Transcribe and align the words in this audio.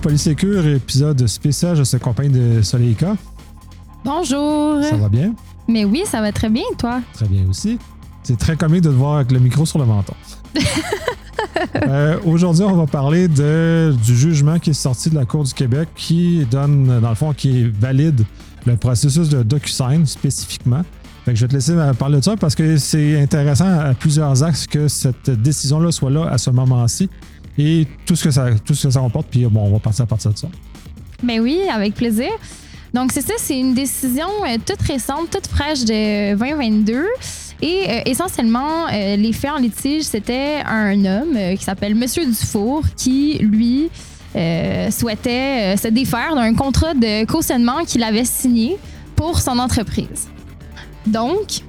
Polysécure, 0.00 0.66
épisode 0.66 1.26
spécial. 1.26 1.76
Je 1.76 1.82
suis 1.82 1.96
accompagné 1.96 2.30
de 2.30 2.62
Soleika. 2.62 3.16
Bonjour. 4.04 4.82
Ça 4.82 4.96
va 4.96 5.08
bien? 5.08 5.34
Mais 5.68 5.84
oui, 5.84 6.04
ça 6.06 6.22
va 6.22 6.32
très 6.32 6.48
bien, 6.48 6.64
toi? 6.78 7.02
Très 7.12 7.26
bien 7.26 7.46
aussi. 7.48 7.78
C'est 8.22 8.38
très 8.38 8.56
comique 8.56 8.80
de 8.80 8.88
te 8.88 8.94
voir 8.94 9.16
avec 9.16 9.30
le 9.30 9.38
micro 9.38 9.66
sur 9.66 9.78
le 9.78 9.84
menton. 9.84 10.14
Euh, 11.88 12.18
aujourd'hui, 12.26 12.64
on 12.64 12.76
va 12.76 12.86
parler 12.86 13.26
de, 13.26 13.94
du 14.04 14.16
jugement 14.16 14.58
qui 14.58 14.70
est 14.70 14.74
sorti 14.74 15.10
de 15.10 15.14
la 15.14 15.24
Cour 15.24 15.44
du 15.44 15.52
Québec 15.52 15.88
qui 15.94 16.46
donne, 16.50 17.00
dans 17.00 17.08
le 17.08 17.14
fond, 17.14 17.32
qui 17.32 17.64
valide 17.64 18.24
le 18.66 18.76
processus 18.76 19.28
de 19.28 19.42
DocuSign 19.42 20.06
spécifiquement. 20.06 20.82
Fait 21.24 21.32
que 21.32 21.38
je 21.38 21.44
vais 21.44 21.48
te 21.48 21.54
laisser 21.54 21.74
parler 21.98 22.18
de 22.18 22.24
ça 22.24 22.36
parce 22.36 22.54
que 22.54 22.76
c'est 22.76 23.20
intéressant 23.20 23.70
à 23.78 23.94
plusieurs 23.94 24.42
axes 24.42 24.66
que 24.66 24.86
cette 24.88 25.30
décision-là 25.30 25.92
soit 25.92 26.10
là 26.10 26.28
à 26.30 26.38
ce 26.38 26.50
moment-ci 26.50 27.08
et 27.60 27.86
tout 28.06 28.16
ce 28.16 28.24
que 28.24 28.30
ça, 28.30 28.46
tout 28.64 28.74
ce 28.74 28.86
que 28.86 28.92
ça 28.92 29.00
comporte. 29.00 29.28
Puis 29.30 29.44
bon, 29.46 29.60
on 29.66 29.72
va 29.72 29.78
partir 29.78 30.04
à 30.04 30.06
partir 30.06 30.32
de 30.32 30.38
ça. 30.38 30.48
Ben 31.22 31.40
oui, 31.40 31.60
avec 31.70 31.94
plaisir. 31.94 32.30
Donc 32.94 33.12
c'est 33.12 33.20
ça, 33.20 33.34
c'est 33.38 33.58
une 33.58 33.74
décision 33.74 34.28
euh, 34.46 34.56
toute 34.64 34.82
récente, 34.82 35.30
toute 35.30 35.46
fraîche 35.46 35.84
de 35.84 36.34
2022. 36.34 37.04
Et 37.62 37.84
euh, 37.88 38.00
essentiellement, 38.06 38.88
euh, 38.92 39.16
les 39.16 39.32
faits 39.32 39.50
en 39.50 39.58
litige, 39.58 40.04
c'était 40.04 40.62
un 40.66 41.04
homme 41.04 41.36
euh, 41.36 41.56
qui 41.56 41.64
s'appelle 41.64 41.94
Monsieur 41.94 42.24
Dufour 42.24 42.82
qui, 42.96 43.38
lui, 43.38 43.90
euh, 44.34 44.90
souhaitait 44.90 45.74
euh, 45.74 45.76
se 45.76 45.88
défaire 45.88 46.34
d'un 46.34 46.54
contrat 46.54 46.94
de 46.94 47.26
cautionnement 47.26 47.84
qu'il 47.84 48.02
avait 48.02 48.24
signé 48.24 48.76
pour 49.14 49.40
son 49.40 49.58
entreprise. 49.58 50.28
Donc, 51.06 51.62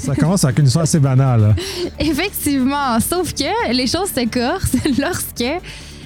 Ça 0.00 0.14
commence 0.14 0.44
avec 0.44 0.58
une 0.58 0.66
histoire 0.66 0.84
assez 0.84 0.98
banale. 0.98 1.40
là. 1.40 1.54
Effectivement, 1.98 2.98
sauf 3.00 3.32
que 3.32 3.72
les 3.72 3.86
choses 3.86 4.10
se 4.10 4.26
corsent 4.26 4.76
lorsque 4.98 5.42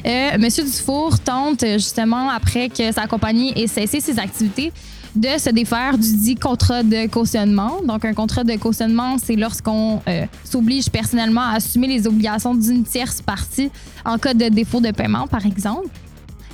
euh, 0.06 0.38
Monsieur 0.38 0.64
Dufour 0.64 1.18
tente 1.18 1.64
justement 1.74 2.28
après 2.28 2.68
que 2.68 2.92
sa 2.92 3.06
compagnie 3.06 3.52
ait 3.56 3.66
cessé 3.66 4.00
ses 4.00 4.18
activités 4.18 4.72
de 5.14 5.38
se 5.38 5.50
défaire 5.50 5.96
du 5.96 6.16
dit 6.16 6.34
contrat 6.34 6.82
de 6.82 7.06
cautionnement. 7.06 7.80
Donc 7.86 8.04
un 8.04 8.14
contrat 8.14 8.44
de 8.44 8.56
cautionnement, 8.56 9.16
c'est 9.22 9.36
lorsqu'on 9.36 10.02
euh, 10.08 10.26
s'oblige 10.44 10.90
personnellement 10.90 11.42
à 11.42 11.56
assumer 11.56 11.86
les 11.86 12.06
obligations 12.06 12.54
d'une 12.54 12.84
tierce 12.84 13.22
partie 13.22 13.70
en 14.04 14.18
cas 14.18 14.34
de 14.34 14.48
défaut 14.48 14.80
de 14.80 14.90
paiement, 14.90 15.26
par 15.26 15.46
exemple. 15.46 15.88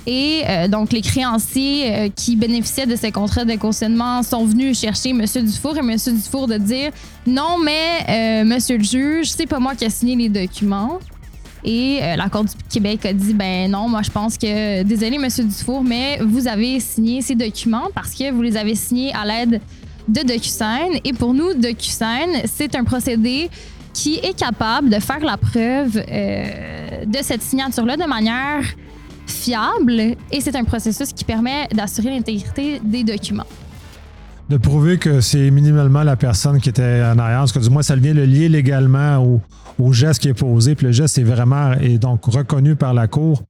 Et 0.07 0.41
euh, 0.47 0.67
donc, 0.67 0.91
les 0.91 1.01
créanciers 1.01 1.93
euh, 1.93 2.09
qui 2.15 2.35
bénéficiaient 2.35 2.87
de 2.87 2.95
ces 2.95 3.11
contrats 3.11 3.45
de 3.45 3.55
cautionnement 3.55 4.23
sont 4.23 4.45
venus 4.45 4.79
chercher 4.79 5.09
M. 5.09 5.23
Dufour 5.43 5.77
et 5.77 5.79
M. 5.79 5.95
Dufour 5.95 6.47
de 6.47 6.57
dire 6.57 6.91
non, 7.27 7.57
mais 7.63 8.43
Monsieur 8.43 8.77
le 8.77 8.83
juge, 8.83 9.29
c'est 9.31 9.45
pas 9.45 9.59
moi 9.59 9.75
qui 9.75 9.85
ai 9.85 9.89
signé 9.89 10.15
les 10.15 10.29
documents. 10.29 10.99
Et 11.63 11.99
euh, 12.01 12.15
la 12.15 12.29
Cour 12.29 12.45
du 12.45 12.53
Québec 12.69 13.05
a 13.05 13.13
dit 13.13 13.35
ben 13.35 13.69
non, 13.69 13.87
moi 13.87 14.01
je 14.01 14.09
pense 14.09 14.35
que 14.35 14.81
désolé 14.81 15.19
Monsieur 15.19 15.43
Dufour, 15.43 15.83
mais 15.83 16.17
vous 16.19 16.47
avez 16.47 16.79
signé 16.79 17.21
ces 17.21 17.35
documents 17.35 17.89
parce 17.93 18.15
que 18.15 18.31
vous 18.31 18.41
les 18.41 18.57
avez 18.57 18.73
signés 18.73 19.13
à 19.13 19.25
l'aide 19.25 19.61
de 20.07 20.21
DocuSign. 20.21 20.99
Et 21.03 21.13
pour 21.13 21.35
nous, 21.35 21.53
DocuSign, 21.53 22.41
c'est 22.45 22.75
un 22.75 22.83
procédé 22.83 23.51
qui 23.93 24.15
est 24.15 24.35
capable 24.35 24.89
de 24.89 24.99
faire 24.99 25.19
la 25.19 25.37
preuve 25.37 25.93
de 25.93 27.17
cette 27.21 27.43
signature-là 27.43 27.97
de 27.97 28.05
manière 28.05 28.63
fiable 29.31 30.15
et 30.31 30.41
c'est 30.41 30.55
un 30.55 30.63
processus 30.63 31.13
qui 31.13 31.23
permet 31.23 31.67
d'assurer 31.73 32.09
l'intégrité 32.09 32.79
des 32.83 33.03
documents. 33.03 33.47
De 34.49 34.57
prouver 34.57 34.97
que 34.97 35.21
c'est 35.21 35.49
minimalement 35.49 36.03
la 36.03 36.17
personne 36.17 36.59
qui 36.59 36.69
était 36.69 37.01
en 37.03 37.17
arrière, 37.17 37.39
parce 37.39 37.53
que 37.53 37.59
du 37.59 37.69
moins, 37.69 37.83
ça 37.83 37.95
vient 37.95 38.13
le 38.13 38.25
lier 38.25 38.49
légalement 38.49 39.41
au, 39.79 39.93
geste 39.93 40.21
qui 40.21 40.27
est 40.27 40.33
posé, 40.33 40.75
puis 40.75 40.87
le 40.87 40.91
geste 40.91 41.17
est 41.17 41.23
vraiment 41.23 41.71
est 41.73 41.97
donc 41.97 42.25
reconnu 42.25 42.75
par 42.75 42.93
la 42.93 43.07
Cour. 43.07 43.43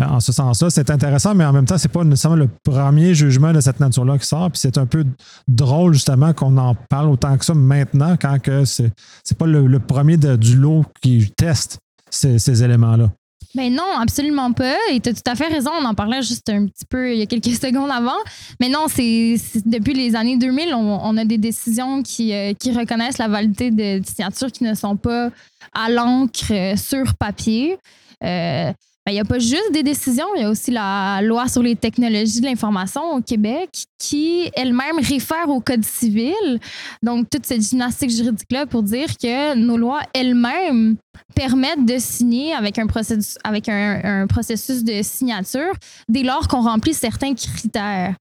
Euh, 0.00 0.04
En 0.04 0.20
ce 0.20 0.32
sens-là, 0.32 0.70
c'est 0.70 0.90
intéressant, 0.90 1.34
mais 1.34 1.44
en 1.44 1.52
même 1.52 1.64
temps, 1.64 1.78
c'est 1.78 1.88
pas 1.90 2.04
nécessairement 2.04 2.36
le 2.36 2.48
premier 2.62 3.14
jugement 3.14 3.52
de 3.52 3.60
cette 3.60 3.80
nature-là 3.80 4.18
qui 4.18 4.26
sort. 4.26 4.50
Puis 4.50 4.60
c'est 4.60 4.78
un 4.78 4.86
peu 4.86 5.04
drôle 5.48 5.94
justement 5.94 6.32
qu'on 6.32 6.56
en 6.58 6.74
parle 6.74 7.08
autant 7.08 7.36
que 7.36 7.44
ça 7.44 7.54
maintenant, 7.54 8.16
quand 8.20 8.38
que 8.38 8.64
c'est 8.64 8.92
pas 9.36 9.46
le, 9.46 9.78
premier 9.78 10.16
du 10.16 10.56
lot 10.56 10.84
qui 11.00 11.32
teste 11.36 11.78
ces 12.10 12.62
éléments-là. 12.62 13.10
Ben 13.54 13.72
non, 13.72 13.84
absolument 14.00 14.52
pas. 14.52 14.76
Et 14.90 15.00
tu 15.00 15.10
as 15.10 15.14
tout 15.14 15.30
à 15.30 15.34
fait 15.34 15.46
raison. 15.46 15.70
On 15.80 15.84
en 15.84 15.94
parlait 15.94 16.22
juste 16.22 16.48
un 16.48 16.66
petit 16.66 16.84
peu 16.84 17.12
il 17.12 17.18
y 17.18 17.22
a 17.22 17.26
quelques 17.26 17.54
secondes 17.60 17.90
avant. 17.90 18.18
Mais 18.60 18.68
non, 18.68 18.86
c'est 18.88 19.36
depuis 19.64 19.94
les 19.94 20.16
années 20.16 20.36
2000, 20.36 20.74
on, 20.74 21.16
a 21.16 21.24
des 21.24 21.38
décisions 21.38 22.02
qui, 22.02 22.32
euh, 22.32 22.52
qui 22.54 22.72
reconnaissent 22.72 23.18
la 23.18 23.28
validité 23.28 23.70
de, 23.70 24.04
signatures 24.04 24.50
qui 24.50 24.64
ne 24.64 24.74
sont 24.74 24.96
pas 24.96 25.30
à 25.72 25.88
l'encre 25.88 26.52
euh, 26.52 26.76
sur 26.76 27.14
papier. 27.14 27.78
Euh, 28.22 28.72
ben, 29.06 29.12
il 29.12 29.14
n'y 29.14 29.20
a 29.20 29.24
pas 29.24 29.38
juste 29.38 29.70
des 29.72 29.82
décisions, 29.82 30.24
il 30.34 30.42
y 30.42 30.44
a 30.44 30.50
aussi 30.50 30.70
la 30.70 31.20
loi 31.20 31.46
sur 31.46 31.62
les 31.62 31.76
technologies 31.76 32.40
de 32.40 32.46
l'information 32.46 33.12
au 33.12 33.20
Québec 33.20 33.68
qui 34.08 34.50
elle-même 34.54 34.98
réfère 34.98 35.48
au 35.48 35.60
Code 35.60 35.84
civil. 35.84 36.60
Donc, 37.02 37.30
toute 37.30 37.46
cette 37.46 37.62
gymnastique 37.62 38.10
juridique-là 38.10 38.66
pour 38.66 38.82
dire 38.82 39.16
que 39.16 39.54
nos 39.54 39.76
lois 39.76 40.00
elles-mêmes 40.12 40.96
permettent 41.34 41.86
de 41.86 41.98
signer 41.98 42.52
avec 42.52 42.78
un 42.78 42.86
processus, 42.86 43.38
avec 43.44 43.68
un, 43.68 44.26
processus 44.26 44.84
de 44.84 45.02
signature 45.02 45.72
dès 46.08 46.22
lors 46.22 46.48
qu'on 46.48 46.62
remplit 46.62 46.94
certains 46.94 47.34
critères. 47.34 48.14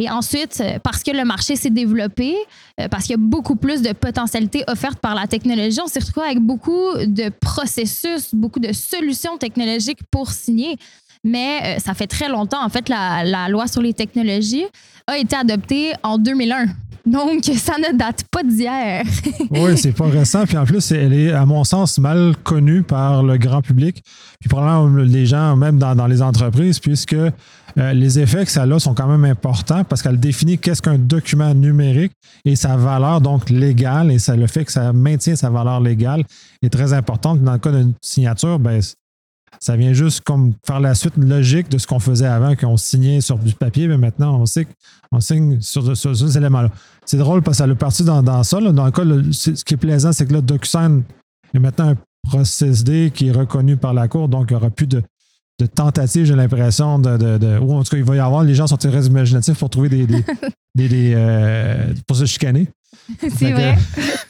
Et 0.00 0.08
ensuite, 0.08 0.62
parce 0.84 1.02
que 1.02 1.10
le 1.10 1.24
marché 1.24 1.56
s'est 1.56 1.70
développé, 1.70 2.36
euh, 2.80 2.86
parce 2.88 3.04
qu'il 3.04 3.12
y 3.12 3.14
a 3.14 3.22
beaucoup 3.22 3.56
plus 3.56 3.82
de 3.82 3.92
potentialités 3.92 4.62
offertes 4.68 5.00
par 5.00 5.16
la 5.16 5.26
technologie, 5.26 5.80
on 5.82 5.88
s'est 5.88 5.98
retrouvé 5.98 6.26
avec 6.26 6.38
beaucoup 6.38 6.94
de 7.04 7.30
processus, 7.30 8.32
beaucoup 8.32 8.60
de 8.60 8.72
solutions 8.72 9.38
technologiques 9.38 10.00
pour 10.08 10.30
signer. 10.30 10.76
Mais 11.28 11.60
euh, 11.62 11.78
ça 11.78 11.94
fait 11.94 12.06
très 12.06 12.28
longtemps. 12.28 12.64
En 12.64 12.68
fait, 12.68 12.88
la, 12.88 13.48
loi 13.48 13.66
sur 13.66 13.82
les 13.82 13.92
technologies 13.92 14.66
a 15.06 15.18
été 15.18 15.36
adoptée 15.36 15.92
en 16.02 16.18
2001. 16.18 16.66
Donc, 17.06 17.44
ça 17.56 17.74
ne 17.78 17.96
date 17.96 18.24
pas 18.30 18.42
d'hier. 18.42 19.04
Oui, 19.50 19.76
c'est 19.78 19.92
pas 19.92 20.06
récent. 20.06 20.44
Puis 20.44 20.56
en 20.56 20.64
plus, 20.64 20.92
elle 20.92 21.12
est, 21.12 21.32
à 21.32 21.46
mon 21.46 21.64
sens, 21.64 21.98
mal 21.98 22.34
connue 22.42 22.82
par 22.82 23.22
le 23.22 23.38
grand 23.38 23.62
public. 23.62 24.02
Puis 24.40 24.48
probablement 24.48 25.02
les 25.02 25.26
gens, 25.26 25.56
même 25.56 25.78
dans, 25.78 26.06
les 26.06 26.22
entreprises, 26.22 26.78
puisque 26.78 27.14
euh, 27.14 27.92
les 27.92 28.18
effets 28.18 28.44
que 28.44 28.50
ça 28.50 28.62
a 28.62 28.78
sont 28.78 28.94
quand 28.94 29.06
même 29.06 29.24
importants 29.24 29.84
parce 29.84 30.02
qu'elle 30.02 30.20
définit 30.20 30.58
qu'est-ce 30.58 30.82
qu'un 30.82 30.98
document 30.98 31.54
numérique 31.54 32.12
et 32.44 32.56
sa 32.56 32.76
valeur 32.76 33.20
donc 33.20 33.50
légale 33.50 34.10
et 34.10 34.18
ça, 34.18 34.36
le 34.36 34.46
fait 34.46 34.64
que 34.64 34.72
ça 34.72 34.92
maintient 34.92 35.36
sa 35.36 35.50
valeur 35.50 35.80
légale 35.80 36.24
est 36.62 36.70
très 36.70 36.92
importante. 36.92 37.42
Dans 37.42 37.52
le 37.52 37.58
cas 37.58 37.70
d'une 37.70 37.94
signature, 38.00 38.58
ben, 38.58 38.80
ça 39.60 39.76
vient 39.76 39.92
juste 39.92 40.20
comme 40.22 40.52
faire 40.66 40.80
la 40.80 40.94
suite 40.94 41.16
logique 41.16 41.68
de 41.70 41.78
ce 41.78 41.86
qu'on 41.86 41.98
faisait 41.98 42.26
avant, 42.26 42.54
qu'on 42.56 42.76
signait 42.76 43.20
sur 43.20 43.38
du 43.38 43.54
papier, 43.54 43.88
mais 43.88 43.96
maintenant 43.98 44.40
on 44.40 44.46
sait 44.46 44.66
qu'on 45.10 45.20
signe 45.20 45.60
sur, 45.60 45.96
sur, 45.96 46.16
sur 46.16 46.28
ces 46.28 46.36
éléments-là. 46.38 46.70
C'est 47.04 47.16
drôle 47.18 47.42
parce 47.42 47.58
que 47.58 47.64
ça 47.64 47.70
a 47.70 47.74
parti 47.74 48.04
dans, 48.04 48.22
dans 48.22 48.42
ça. 48.42 48.60
là. 48.60 48.70
Dans 48.72 48.84
le 48.84 48.90
cas, 48.90 49.04
le- 49.04 49.32
ce 49.32 49.50
qui 49.64 49.74
est 49.74 49.78
plaisant, 49.78 50.12
c'est 50.12 50.26
que 50.26 50.32
là, 50.34 50.40
DocuSign 50.40 51.02
est 51.54 51.58
maintenant 51.58 51.88
un 51.90 51.96
procédé 52.28 53.10
qui 53.14 53.28
est 53.28 53.32
reconnu 53.32 53.76
par 53.76 53.94
la 53.94 54.06
Cour, 54.08 54.28
donc 54.28 54.48
il 54.50 54.54
n'y 54.54 54.56
aura 54.60 54.70
plus 54.70 54.86
de, 54.86 55.02
de 55.60 55.66
tentatives, 55.66 56.24
j'ai 56.26 56.36
l'impression, 56.36 56.98
de, 56.98 57.16
de, 57.16 57.38
de- 57.38 57.58
Ou 57.58 57.72
en 57.72 57.82
tout 57.82 57.90
cas, 57.90 57.96
il 57.96 58.04
va 58.04 58.16
y 58.16 58.18
avoir, 58.20 58.44
les 58.44 58.54
gens 58.54 58.66
sont 58.66 58.76
très 58.76 59.06
imaginatifs 59.06 59.58
pour 59.58 59.70
trouver 59.70 59.88
des. 59.88 60.06
des, 60.06 60.24
des- 60.74 60.88
des, 60.88 61.12
euh, 61.16 61.92
pour 62.06 62.16
se 62.16 62.26
chicaner. 62.26 62.68
C'est 63.20 63.52
vrai. 63.52 63.76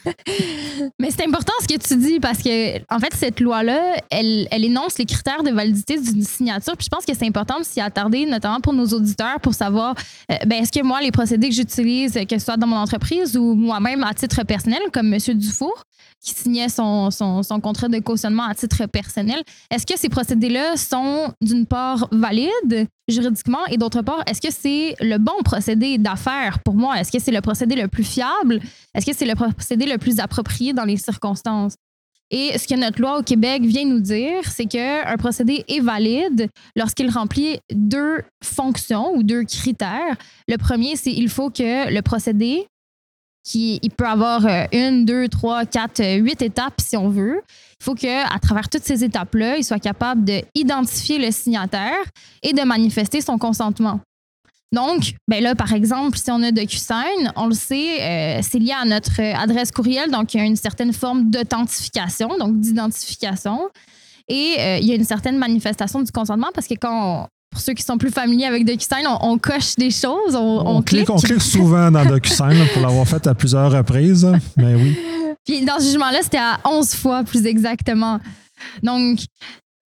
Mais 0.99 1.11
c'est 1.11 1.25
important 1.25 1.53
ce 1.61 1.67
que 1.67 1.79
tu 1.79 1.95
dis 1.97 2.19
parce 2.19 2.39
que, 2.39 2.77
en 2.93 2.99
fait, 2.99 3.13
cette 3.13 3.39
loi-là, 3.39 3.95
elle, 4.09 4.47
elle 4.51 4.65
énonce 4.65 4.97
les 4.97 5.05
critères 5.05 5.43
de 5.43 5.51
validité 5.51 5.99
d'une 5.99 6.23
signature. 6.23 6.75
Puis 6.75 6.85
je 6.85 6.89
pense 6.89 7.05
que 7.05 7.13
c'est 7.13 7.25
important 7.25 7.59
de 7.59 7.63
s'y 7.63 7.79
attarder, 7.81 8.25
notamment 8.25 8.59
pour 8.59 8.73
nos 8.73 8.87
auditeurs, 8.87 9.39
pour 9.41 9.53
savoir 9.53 9.95
euh, 10.31 10.35
ben, 10.45 10.63
est-ce 10.63 10.71
que 10.71 10.83
moi, 10.83 11.01
les 11.01 11.11
procédés 11.11 11.49
que 11.49 11.55
j'utilise, 11.55 12.13
que 12.13 12.37
ce 12.37 12.45
soit 12.45 12.57
dans 12.57 12.67
mon 12.67 12.77
entreprise 12.77 13.37
ou 13.37 13.53
moi-même 13.53 14.03
à 14.03 14.13
titre 14.13 14.43
personnel, 14.43 14.81
comme 14.93 15.13
M. 15.13 15.19
Dufour, 15.35 15.83
qui 16.21 16.33
signait 16.33 16.69
son, 16.69 17.11
son, 17.11 17.43
son 17.43 17.61
contrat 17.61 17.87
de 17.87 17.99
cautionnement 17.99 18.43
à 18.43 18.55
titre 18.55 18.85
personnel, 18.87 19.41
est-ce 19.71 19.85
que 19.85 19.97
ces 19.97 20.09
procédés-là 20.09 20.75
sont 20.75 21.33
d'une 21.41 21.65
part 21.65 22.07
valides 22.11 22.87
juridiquement 23.11 23.65
et 23.69 23.77
d'autre 23.77 24.01
part, 24.01 24.23
est-ce 24.27 24.41
que 24.41 24.51
c'est 24.51 24.95
le 24.99 25.17
bon 25.17 25.41
procédé 25.43 25.97
d'affaires 25.97 26.59
pour 26.59 26.75
moi? 26.75 26.99
Est-ce 26.99 27.11
que 27.11 27.19
c'est 27.19 27.31
le 27.31 27.41
procédé 27.41 27.75
le 27.75 27.87
plus 27.87 28.03
fiable? 28.03 28.59
Est-ce 28.93 29.05
que 29.05 29.13
c'est 29.15 29.25
le 29.25 29.35
procédé 29.35 29.85
le 29.85 29.97
plus 29.97 30.19
approprié 30.19 30.73
dans 30.73 30.85
les 30.85 30.97
circonstances? 30.97 31.75
Et 32.31 32.57
ce 32.57 32.67
que 32.67 32.75
notre 32.75 33.01
loi 33.01 33.19
au 33.19 33.23
Québec 33.23 33.63
vient 33.63 33.85
nous 33.85 33.99
dire, 33.99 34.43
c'est 34.45 34.65
qu'un 34.65 35.17
procédé 35.17 35.63
est 35.67 35.79
valide 35.79 36.47
lorsqu'il 36.75 37.09
remplit 37.09 37.59
deux 37.73 38.21
fonctions 38.43 39.15
ou 39.15 39.23
deux 39.23 39.43
critères. 39.45 40.15
Le 40.47 40.57
premier, 40.57 40.95
c'est 40.95 41.11
il 41.11 41.27
faut 41.29 41.49
que 41.49 41.91
le 41.91 42.01
procédé, 42.01 42.67
qui 43.49 43.79
il 43.81 43.89
peut 43.89 44.05
avoir 44.05 44.45
euh, 44.45 44.65
une, 44.71 45.05
deux, 45.05 45.27
trois, 45.27 45.65
quatre, 45.65 46.01
euh, 46.01 46.17
huit 46.17 46.41
étapes 46.41 46.79
si 46.79 46.95
on 46.95 47.09
veut, 47.09 47.41
il 47.79 47.83
faut 47.83 47.95
que 47.95 48.33
à 48.33 48.37
travers 48.39 48.69
toutes 48.69 48.83
ces 48.83 49.03
étapes-là, 49.03 49.57
il 49.57 49.63
soit 49.63 49.79
capable 49.79 50.23
d'identifier 50.23 51.17
le 51.17 51.31
signataire 51.31 51.97
et 52.43 52.53
de 52.53 52.61
manifester 52.61 53.21
son 53.21 53.39
consentement. 53.39 54.01
Donc, 54.71 55.15
ben 55.27 55.41
là, 55.41 55.55
par 55.55 55.73
exemple, 55.73 56.15
si 56.19 56.29
on 56.29 56.43
a 56.43 56.51
DocuSign, 56.51 57.33
on 57.35 57.47
le 57.47 57.55
sait, 57.55 58.01
euh, 58.01 58.39
c'est 58.43 58.59
lié 58.59 58.75
à 58.79 58.85
notre 58.85 59.19
adresse 59.19 59.71
courriel, 59.71 60.11
donc 60.11 60.35
il 60.35 60.37
y 60.37 60.41
a 60.41 60.45
une 60.45 60.55
certaine 60.55 60.93
forme 60.93 61.31
d'authentification, 61.31 62.37
donc 62.37 62.59
d'identification. 62.59 63.61
Et 64.31 64.57
il 64.79 64.85
y 64.85 64.91
a 64.91 64.95
une 64.95 65.05
certaine 65.05 65.39
manifestation 65.39 66.03
du 66.03 66.11
consentement 66.11 66.49
parce 66.53 66.67
que 66.67 66.75
quand 66.75 67.27
pour 67.49 67.61
ceux 67.61 67.73
qui 67.73 67.83
sont 67.83 67.97
plus 67.97 68.11
familiers 68.11 68.45
avec 68.45 68.65
DocuSign, 68.65 69.05
on, 69.21 69.37
coche 69.37 69.75
des 69.75 69.91
choses, 69.91 70.35
on, 70.35 70.81
clique. 70.81 71.09
On 71.09 71.17
clique 71.17 71.41
souvent 71.41 71.89
dans 71.89 72.05
DocuSign 72.05 72.67
pour 72.73 72.81
l'avoir 72.81 73.07
fait 73.07 73.25
à 73.27 73.33
plusieurs 73.33 73.71
reprises, 73.71 74.27
mais 74.57 74.75
oui. 74.75 74.97
Puis 75.45 75.65
dans 75.65 75.79
ce 75.79 75.85
jugement-là, 75.85 76.19
c'était 76.21 76.37
à 76.37 76.59
11 76.65 76.93
fois 76.93 77.23
plus 77.23 77.45
exactement. 77.45 78.19
Donc, 78.83 79.19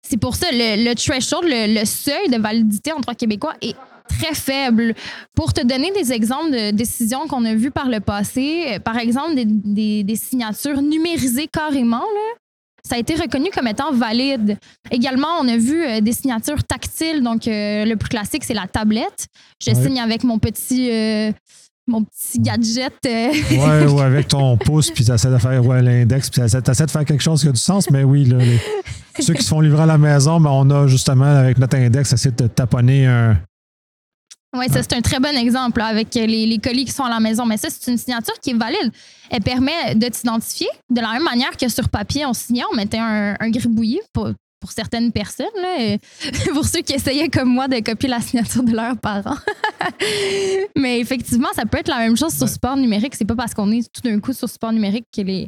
c'est 0.07 0.17
pour 0.17 0.35
ça, 0.35 0.47
le, 0.51 0.87
le 0.87 0.95
threshold, 0.95 1.45
le, 1.47 1.85
seuil 1.85 2.29
de 2.29 2.37
validité 2.37 2.91
en 2.91 2.99
droit 2.99 3.15
québécois 3.15 3.53
est 3.61 3.75
très 4.07 4.35
faible. 4.35 4.93
Pour 5.35 5.53
te 5.53 5.65
donner 5.65 5.91
des 5.91 6.11
exemples 6.11 6.51
de 6.51 6.71
décisions 6.71 7.27
qu'on 7.27 7.45
a 7.45 7.55
vues 7.55 7.71
par 7.71 7.89
le 7.89 7.99
passé, 7.99 8.79
par 8.83 8.97
exemple, 8.97 9.33
des, 9.35 10.03
des 10.03 10.15
signatures 10.15 10.81
numérisées 10.81 11.47
carrément, 11.47 11.97
là, 11.97 12.37
ça 12.83 12.95
a 12.95 12.97
été 12.97 13.15
reconnu 13.15 13.49
comme 13.53 13.67
étant 13.67 13.91
valide. 13.91 14.57
Également, 14.91 15.27
on 15.41 15.47
a 15.47 15.57
vu 15.57 15.83
euh, 15.83 16.01
des 16.01 16.13
signatures 16.13 16.63
tactiles. 16.63 17.21
Donc, 17.23 17.47
euh, 17.47 17.85
le 17.85 17.95
plus 17.95 18.09
classique, 18.09 18.43
c'est 18.43 18.53
la 18.53 18.67
tablette. 18.67 19.27
Je 19.61 19.73
signe 19.73 19.99
avec 19.99 20.23
mon 20.23 20.39
petit, 20.39 20.89
euh, 20.91 21.31
mon 21.87 22.03
petit 22.03 22.39
gadget. 22.39 22.93
ouais, 23.03 23.85
ou 23.91 23.99
avec 23.99 24.27
ton 24.29 24.57
pouce, 24.57 24.91
puis 24.91 25.03
tu 25.03 25.11
essaies 25.11 25.31
de 25.31 25.37
faire 25.37 25.61
l'index, 25.61 26.29
puis 26.29 26.41
tu 26.41 26.45
essaies, 26.45 26.85
de 26.85 26.91
faire 26.91 27.05
quelque 27.05 27.23
chose 27.23 27.41
qui 27.41 27.47
a 27.47 27.51
du 27.51 27.59
sens. 27.59 27.89
Mais 27.91 28.03
oui, 28.03 28.31
ceux 29.19 29.33
qui 29.33 29.43
se 29.43 29.49
font 29.49 29.61
livrer 29.61 29.83
à 29.83 29.87
la 29.87 29.97
maison, 29.97 30.39
ben, 30.39 30.51
on 30.51 30.69
a 30.69 30.87
justement, 30.87 31.25
avec 31.25 31.57
notre 31.57 31.77
index, 31.77 32.13
essayé 32.13 32.33
de 32.35 32.47
taponner 32.47 33.07
un, 33.07 33.37
oui, 34.57 34.65
ça, 34.69 34.81
c'est 34.81 34.93
un 34.93 35.01
très 35.01 35.19
bon 35.19 35.35
exemple 35.37 35.79
avec 35.81 36.15
les, 36.15 36.57
colis 36.57 36.85
qui 36.85 36.91
sont 36.91 37.03
à 37.03 37.09
la 37.09 37.19
maison. 37.19 37.45
Mais 37.45 37.57
ça, 37.57 37.67
c'est 37.69 37.91
une 37.91 37.97
signature 37.97 38.33
qui 38.41 38.51
est 38.51 38.55
valide. 38.55 38.91
Elle 39.29 39.41
permet 39.41 39.93
de 39.95 40.07
t'identifier 40.07 40.67
de 40.89 41.01
la 41.01 41.13
même 41.13 41.23
manière 41.23 41.55
que 41.55 41.69
sur 41.69 41.87
papier, 41.89 42.25
on 42.25 42.33
signait, 42.33 42.63
on 42.71 42.75
mettait 42.75 42.97
un, 42.97 43.35
gribouillis 43.49 44.01
pour, 44.11 44.29
pour 44.59 44.71
certaines 44.71 45.11
personnes, 45.11 45.45
pour 46.53 46.65
ceux 46.65 46.81
qui 46.81 46.93
essayaient 46.93 47.29
comme 47.29 47.49
moi 47.49 47.67
de 47.67 47.79
copier 47.79 48.09
la 48.09 48.21
signature 48.21 48.63
de 48.63 48.71
leurs 48.71 48.97
parents. 48.97 49.37
Mais 50.75 50.99
effectivement, 50.99 51.49
ça 51.53 51.65
peut 51.65 51.77
être 51.77 51.89
la 51.89 51.99
même 51.99 52.17
chose 52.17 52.33
sur 52.33 52.49
support 52.49 52.75
numérique. 52.75 53.13
C'est 53.15 53.25
pas 53.25 53.35
parce 53.35 53.53
qu'on 53.53 53.71
est 53.71 53.87
tout 53.93 54.01
d'un 54.01 54.19
coup 54.19 54.33
sur 54.33 54.49
support 54.49 54.73
numérique 54.73 55.05
que 55.15 55.21
les, 55.21 55.47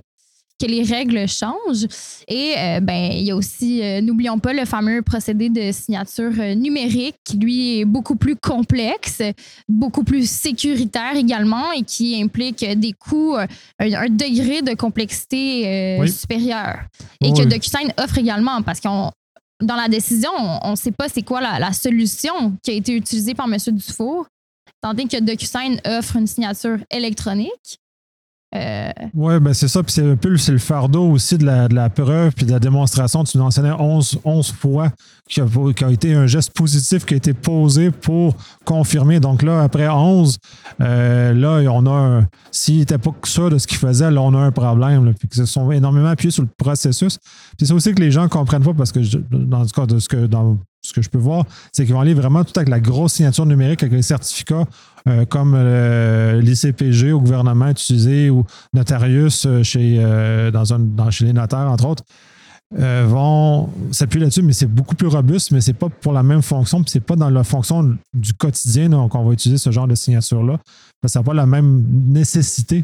que 0.62 0.66
les 0.66 0.84
règles 0.84 1.28
changent. 1.28 1.88
Et 2.28 2.54
euh, 2.58 2.80
ben, 2.80 3.12
il 3.12 3.24
y 3.24 3.32
a 3.32 3.36
aussi, 3.36 3.82
euh, 3.82 4.02
n'oublions 4.02 4.40
pas, 4.40 4.54
le 4.54 4.66
fameux 4.66 5.02
procédé 5.02 5.50
de 5.50 5.72
signature 5.72 6.32
euh, 6.40 6.54
numérique 6.56 7.16
qui, 7.24 7.38
lui, 7.38 7.80
est 7.80 7.86
beaucoup 7.86 8.16
plus 8.16 8.36
complexe, 8.36 9.22
beaucoup 9.68 10.04
plus 10.04 10.30
sécuritaire 10.30 11.16
également 11.16 11.72
et 11.72 11.84
qui 11.84 12.22
implique 12.22 12.66
des 12.78 12.94
coûts, 12.94 13.36
un, 13.80 14.10
degré 14.10 14.62
de 14.62 14.76
complexité 14.76 16.00
supérieur. 16.08 16.82
Et 17.22 17.32
que 17.32 17.44
DocuSign 17.44 17.92
offre 17.98 18.18
également 18.18 18.62
parce 18.62 18.80
qu'on 18.80 19.12
dans 19.62 19.76
la 19.76 19.88
décision, 19.88 20.32
on 20.64 20.72
ne 20.72 20.76
sait 20.76 20.92
pas 20.92 21.08
c'est 21.08 21.22
quoi 21.22 21.40
la, 21.40 21.60
la, 21.60 21.72
solution 21.72 22.58
qui 22.64 22.72
a 22.72 22.74
été 22.74 22.96
utilisée 22.96 23.36
par 23.36 23.46
M. 23.46 23.58
Dufour, 23.68 24.26
tandis 24.82 25.08
que 25.08 25.20
DocuSign 25.20 25.80
offre 25.86 26.16
une 26.16 26.26
signature 26.26 26.80
électronique. 26.90 27.81
Euh... 28.54 28.92
Oui, 29.14 29.40
ben 29.40 29.54
c'est 29.54 29.70
ça. 29.70 29.82
Puis 29.82 29.94
c'est 29.94 30.06
un 30.06 30.18
peu 30.18 30.30
le 30.30 30.58
fardeau 30.58 31.10
aussi 31.12 31.38
de 31.38 31.46
la, 31.46 31.90
preuve 31.90 32.34
puis 32.34 32.46
de 32.46 32.52
la 32.52 32.60
démonstration. 32.60 33.24
Tu 33.24 33.38
nous 33.38 33.44
enseignais 33.44 33.72
11, 33.72 34.20
11 34.26 34.52
fois 34.52 34.92
qu'il 35.30 35.44
a, 35.44 35.92
été 35.92 36.14
un 36.14 36.28
geste 36.28 36.54
positif 36.54 37.06
qui 37.06 37.14
a 37.14 37.18
été 37.18 37.34
posé 37.34 37.92
pour 37.92 38.36
confirmer. 38.66 39.22
Donc 39.22 39.42
là, 39.42 39.62
après 39.62 39.88
11, 39.88 40.38
euh, 40.82 41.34
là, 41.34 41.72
on 41.72 41.86
a 41.86 41.92
un. 41.92 42.28
S'il 42.52 42.80
n'était 42.80 42.98
pas 42.98 43.12
ça 43.24 43.50
de 43.50 43.58
ce 43.58 43.68
qu'il 43.68 43.78
faisait, 43.78 44.12
là, 44.12 44.22
on 44.22 44.34
a 44.34 44.40
un 44.40 44.52
problème. 44.52 45.14
puis 45.14 45.30
ils 45.32 45.38
se 45.38 45.46
sont 45.46 45.72
énormément 45.72 46.10
appuyés 46.10 46.32
sur 46.32 46.44
le 46.44 46.50
processus. 46.58 47.18
Puis 47.58 47.68
c'est 47.68 47.74
aussi 47.74 47.94
que 47.94 48.02
les 48.02 48.12
gens 48.12 48.24
ne 48.24 48.28
comprennent 48.28 48.64
pas 48.64 48.74
parce 48.74 48.92
que 48.92 49.00
dans 49.32 49.62
le 49.62 49.68
cas 49.68 49.86
de 49.86 50.00
ce 50.00 50.10
que 50.10 50.26
dans 50.28 50.58
ce 50.82 50.94
que 50.94 51.02
je 51.02 51.10
peux 51.10 51.20
voir, 51.20 51.46
c'est 51.72 51.86
qu'ils 51.86 51.94
vont 51.94 52.02
aller 52.02 52.16
vraiment 52.16 52.44
tout 52.44 52.54
avec 52.56 52.70
la 52.70 52.80
grosse 52.80 53.14
signature 53.14 53.46
numérique, 53.46 53.84
avec 53.84 53.94
les 53.94 54.02
certificats 54.02 54.66
euh, 55.08 55.26
comme 55.26 55.56
euh, 55.56 56.42
l'ICPG 56.42 57.12
au 57.12 57.20
gouvernement 57.20 57.70
utilisé 57.70 58.30
ou 58.30 58.46
Notarius 58.74 59.46
euh, 59.48 59.64
chez, 59.64 59.98
dans 60.54 60.74
un, 60.74 61.10
chez 61.10 61.26
les 61.26 61.34
notaires, 61.34 61.70
entre 61.72 61.86
autres. 61.88 62.04
vont 62.72 63.70
s'appuyer 63.92 64.26
là-dessus, 64.26 64.44
mais 64.44 64.54
c'est 64.54 64.68
beaucoup 64.68 64.96
plus 64.96 65.08
robuste, 65.08 65.52
mais 65.52 65.62
c'est 65.62 65.74
pas 65.74 65.90
pour 65.90 66.14
la 66.14 66.24
même 66.24 66.42
fonction, 66.42 66.84
puis 66.84 66.92
c'est 66.92 67.00
pas 67.00 67.16
dans 67.16 67.30
la 67.30 67.44
fonction 67.44 67.98
du 68.14 68.34
quotidien 68.34 68.90
qu'on 69.08 69.24
va 69.24 69.34
utiliser 69.34 69.58
ce 69.58 69.72
genre 69.72 69.88
de 69.88 69.96
signature-là. 69.96 70.60
Ça 71.08 71.20
n'a 71.20 71.24
pas 71.24 71.34
la 71.34 71.48
même 71.48 71.84
nécessité 72.08 72.84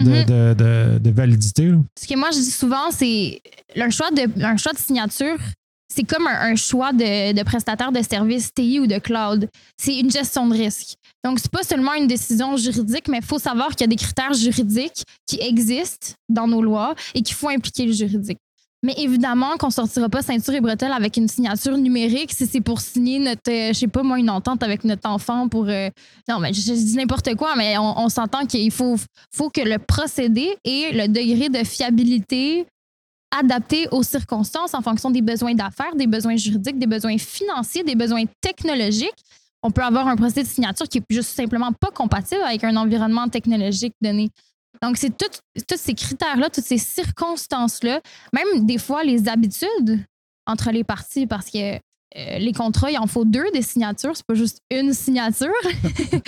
de, 0.00 0.10
mm-hmm. 0.12 1.10
validité. 1.10 1.74
Ce 2.00 2.06
que 2.06 2.16
moi 2.16 2.30
je 2.30 2.38
dis 2.38 2.50
souvent, 2.52 2.90
c'est 2.92 3.40
un 3.76 3.90
choix 3.90 4.10
de, 4.12 4.44
un 4.44 4.56
choix 4.56 4.72
de 4.72 4.78
signature 4.78 5.38
c'est 5.88 6.04
comme 6.04 6.26
un, 6.26 6.54
choix 6.54 6.92
de, 6.92 7.32
de, 7.32 7.42
prestataire 7.42 7.92
de 7.92 8.02
services 8.02 8.52
TI 8.52 8.80
ou 8.80 8.86
de 8.86 8.98
cloud. 8.98 9.48
C'est 9.76 9.98
une 9.98 10.10
gestion 10.10 10.46
de 10.46 10.54
risque. 10.54 10.94
Donc, 11.24 11.38
c'est 11.40 11.50
pas 11.50 11.62
seulement 11.62 11.94
une 11.94 12.06
décision 12.06 12.56
juridique, 12.56 13.08
mais 13.08 13.18
il 13.18 13.24
faut 13.24 13.38
savoir 13.38 13.70
qu'il 13.70 13.80
y 13.82 13.84
a 13.84 13.88
des 13.88 13.96
critères 13.96 14.34
juridiques 14.34 15.02
qui 15.26 15.40
existent 15.40 16.14
dans 16.28 16.46
nos 16.46 16.62
lois 16.62 16.94
et 17.14 17.22
qu'il 17.22 17.34
faut 17.34 17.48
impliquer 17.48 17.86
le 17.86 17.92
juridique. 17.92 18.38
Mais 18.84 18.94
évidemment 18.96 19.56
qu'on 19.58 19.70
sortira 19.70 20.08
pas 20.08 20.22
ceinture 20.22 20.54
et 20.54 20.60
bretelle 20.60 20.92
avec 20.92 21.16
une 21.16 21.26
signature 21.26 21.76
numérique 21.76 22.32
si 22.32 22.46
c'est 22.46 22.60
pour 22.60 22.80
signer 22.80 23.18
notre, 23.18 23.50
euh, 23.50 23.68
je 23.68 23.72
sais 23.72 23.88
pas 23.88 24.04
moi, 24.04 24.20
une 24.20 24.30
entente 24.30 24.62
avec 24.62 24.84
notre 24.84 25.08
enfant 25.08 25.48
pour. 25.48 25.68
Euh, 25.68 25.90
non, 26.28 26.38
mais 26.38 26.52
je, 26.52 26.72
dis 26.72 26.96
n'importe 26.96 27.34
quoi, 27.34 27.56
mais 27.56 27.76
on, 27.76 28.08
s'entend 28.08 28.46
qu'il 28.46 28.70
faut, 28.70 28.94
faut 29.34 29.50
que 29.50 29.62
le 29.62 29.78
procédé 29.78 30.54
et 30.64 30.92
le 30.92 31.08
degré 31.08 31.48
de 31.48 31.64
fiabilité 31.64 32.66
adapté 33.36 33.88
aux 33.90 34.02
circonstances 34.02 34.74
en 34.74 34.82
fonction 34.82 35.10
des 35.10 35.22
besoins 35.22 35.54
d'affaires, 35.54 35.94
des 35.94 36.06
besoins 36.06 36.36
juridiques, 36.36 36.78
des 36.78 36.86
besoins 36.86 37.18
financiers, 37.18 37.84
des 37.84 37.94
besoins 37.94 38.24
technologiques. 38.40 39.24
On 39.62 39.70
peut 39.70 39.82
avoir 39.82 40.06
un 40.06 40.16
procédé 40.16 40.44
de 40.44 40.48
signature 40.48 40.88
qui 40.88 40.98
est 40.98 41.04
juste 41.10 41.34
simplement 41.34 41.72
pas 41.72 41.90
compatible 41.90 42.42
avec 42.42 42.64
un 42.64 42.76
environnement 42.76 43.28
technologique 43.28 43.94
donné. 44.00 44.30
Donc, 44.82 44.96
c'est 44.96 45.10
tous 45.16 45.76
ces 45.76 45.94
critères-là, 45.94 46.50
toutes 46.50 46.64
ces 46.64 46.78
circonstances-là, 46.78 48.00
même 48.32 48.66
des 48.66 48.78
fois 48.78 49.02
les 49.02 49.28
habitudes 49.28 50.04
entre 50.46 50.70
les 50.70 50.84
parties, 50.84 51.26
parce 51.26 51.50
que 51.50 51.78
euh, 52.16 52.38
les 52.38 52.52
contrats, 52.52 52.90
il 52.90 52.98
en 52.98 53.06
faut 53.06 53.24
deux 53.24 53.50
des 53.52 53.62
signatures, 53.62 54.16
c'est 54.16 54.26
pas 54.26 54.34
juste 54.34 54.60
une 54.70 54.94
signature. 54.94 55.52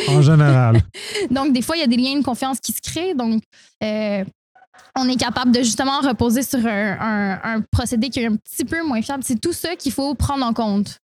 en 0.09 0.21
général. 0.21 0.83
Donc, 1.31 1.53
des 1.53 1.63
fois, 1.63 1.77
il 1.77 1.81
y 1.81 1.83
a 1.83 1.87
des 1.87 1.97
liens 1.97 2.19
de 2.19 2.25
confiance 2.25 2.61
qui 2.61 2.73
se 2.73 2.83
créent. 2.83 3.15
Donc, 3.15 3.43
euh, 3.83 4.25
on 4.97 5.09
est 5.09 5.17
capable 5.17 5.53
de 5.53 5.61
justement 5.61 6.01
reposer 6.01 6.43
sur 6.43 6.61
un, 6.65 7.61
procédé 7.71 8.11
qui 8.11 8.21
est 8.21 8.27
un 8.27 8.37
petit 8.37 8.65
peu 8.65 8.85
moins 8.87 9.03
fiable. 9.03 9.23
C'est 9.25 9.41
tout 9.41 9.53
ça 9.53 9.77
qu'il 9.77 9.93
faut 9.93 10.15
prendre 10.15 10.45
en 10.45 10.53
compte. 10.53 10.99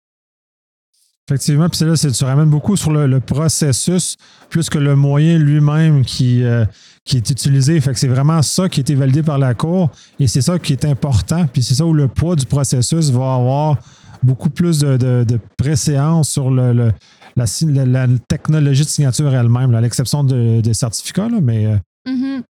Effectivement, 1.28 1.68
puis 1.70 1.84
là, 1.86 1.96
tu 1.98 2.24
ramènes 2.24 2.52
beaucoup 2.52 2.76
sur 2.76 2.92
le, 2.92 3.20
processus 3.20 4.16
plus 4.50 4.70
que 4.70 4.78
le 4.78 4.96
moyen 4.96 5.40
lui-même 5.40 6.06
qui, 6.06 6.44
euh, 6.44 6.66
qui 7.04 7.18
est 7.18 7.30
utilisé. 7.32 7.82
Fait 7.82 7.94
que 7.94 8.00
c'est 8.00 8.08
vraiment 8.08 8.44
ça 8.44 8.70
qui 8.70 8.80
a 8.80 8.82
été 8.82 8.94
validé 8.94 9.24
par 9.24 9.40
la 9.40 9.56
Cour 9.56 9.90
et 10.20 10.28
c'est 10.28 10.42
ça 10.42 10.60
qui 10.60 10.74
est 10.74 10.86
important. 10.86 11.48
Puis 11.48 11.64
c'est 11.64 11.74
ça 11.74 11.86
où 11.86 11.94
le 11.94 12.08
poids 12.08 12.36
du 12.36 12.46
processus 12.46 13.10
va 13.10 13.36
avoir 13.36 13.78
beaucoup 14.22 14.52
plus 14.52 14.80
de, 14.80 15.40
préséance 15.58 16.30
sur 16.30 16.52
le, 16.52 16.92
la, 17.36 18.08
technologie 18.28 18.84
de 18.84 18.90
signature 18.90 19.34
elle-même, 19.34 19.74
à 19.74 19.82
l'exception 19.82 20.24
des 20.24 20.74
certificats. 20.74 21.30
mais, 21.42 21.66
euh, 21.66 21.78
mm-hmm. 22.08 22.44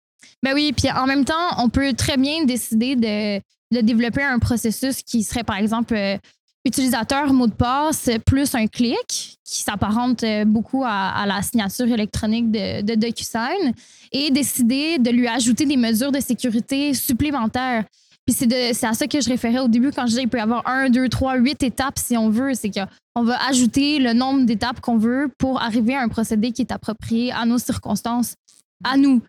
Ben 0.42 0.54
oui, 0.54 0.72
puis 0.76 0.90
en 0.90 1.06
même 1.06 1.24
temps, 1.24 1.58
on 1.58 1.68
peut 1.68 1.92
très 1.94 2.16
bien 2.16 2.44
décider 2.44 2.96
de, 2.96 3.40
développer 3.80 4.22
un 4.22 4.38
processus 4.38 5.02
qui 5.02 5.22
serait, 5.22 5.44
par 5.44 5.56
exemple, 5.56 5.94
euh, 5.94 6.16
utilisateur 6.64 7.32
mot 7.32 7.46
de 7.46 7.52
passe 7.52 8.10
plus 8.26 8.54
un 8.54 8.66
clic 8.66 9.38
qui 9.44 9.62
s'apparente 9.62 10.22
euh, 10.22 10.44
beaucoup 10.44 10.82
à, 10.86 11.24
la 11.26 11.42
signature 11.42 11.86
électronique 11.86 12.50
de, 12.50 12.82
de 12.82 12.94
DocuSign 12.94 13.72
et 14.12 14.30
décider 14.30 14.98
de 14.98 15.10
lui 15.10 15.26
ajouter 15.26 15.66
des 15.66 15.76
mesures 15.76 16.12
de 16.12 16.20
sécurité 16.20 16.94
supplémentaires. 16.94 17.84
Puis 18.26 18.34
c'est 18.34 18.86
à 18.86 18.94
ça 18.94 19.06
que 19.06 19.20
je 19.20 19.28
référais 19.28 19.58
au 19.58 19.68
début 19.68 19.90
quand 19.90 20.02
je 20.02 20.10
disais 20.10 20.20
qu'il 20.20 20.30
peut 20.30 20.38
y 20.38 20.40
avoir 20.40 20.66
un, 20.66 20.88
deux, 20.88 21.08
trois, 21.10 21.36
huit 21.36 21.62
étapes 21.62 21.98
si 21.98 22.16
on 22.16 22.30
veut. 22.30 22.54
C'est 22.54 22.70
qu'on 22.70 23.22
va 23.22 23.38
ajouter 23.46 23.98
le 23.98 24.14
nombre 24.14 24.46
d'étapes 24.46 24.80
qu'on 24.80 24.96
veut 24.96 25.28
pour 25.36 25.60
arriver 25.60 25.94
à 25.94 26.00
un 26.00 26.08
procédé 26.08 26.50
qui 26.52 26.62
est 26.62 26.72
approprié 26.72 27.32
à 27.32 27.44
nos 27.44 27.58
circonstances, 27.58 28.34
à 28.82 28.96
nous. 28.96 29.20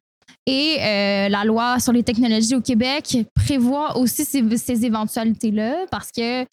Et 0.45 0.77
euh, 0.79 1.29
la 1.29 1.43
loi 1.43 1.79
sur 1.79 1.91
les 1.91 2.03
technologies 2.03 2.55
au 2.55 2.61
Québec 2.61 3.17
prévoit 3.33 3.97
aussi 3.97 4.25
ces, 4.25 4.85
éventualités-là 4.85 5.85
parce 5.89 6.11
que 6.11 6.45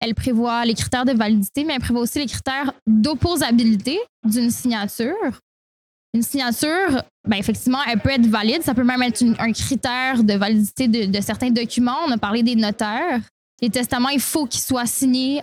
elle 0.00 0.14
prévoit 0.14 0.64
les 0.64 0.74
critères 0.74 1.04
de 1.04 1.12
validité, 1.12 1.64
mais 1.64 1.74
elle 1.74 1.80
prévoit 1.80 2.02
aussi 2.02 2.18
les 2.18 2.26
critères 2.26 2.72
d'opposabilité 2.86 4.00
d'une 4.24 4.50
signature. 4.50 5.40
Une 6.14 6.22
signature, 6.22 7.02
ben 7.28 7.36
effectivement, 7.36 7.78
elle 7.86 8.00
peut 8.00 8.10
être 8.10 8.26
valide. 8.26 8.62
Ça 8.62 8.74
peut 8.74 8.82
même 8.82 9.02
être 9.02 9.22
un 9.38 9.52
critère 9.52 10.24
de 10.24 10.32
validité 10.34 10.88
de, 10.88 11.04
de, 11.04 11.20
certains 11.20 11.50
documents. 11.50 11.98
On 12.08 12.10
a 12.10 12.18
parlé 12.18 12.42
des 12.42 12.56
notaires. 12.56 13.20
Les 13.60 13.70
testaments, 13.70 14.08
il 14.08 14.20
faut 14.20 14.46
qu'ils 14.46 14.62
soient 14.62 14.86
signés 14.86 15.40